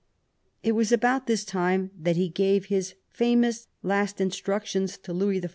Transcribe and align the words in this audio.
It 0.63 0.71
was 0.71 0.91
about 0.91 1.27
this 1.27 1.45
time 1.45 1.91
that 1.95 2.15
he 2.15 2.27
gave 2.27 2.65
his 2.65 2.95
famous 3.11 3.67
last 3.83 4.19
in 4.19 4.31
junctions 4.31 4.97
to 4.97 5.13
Louis 5.13 5.39
XIV. 5.41 5.49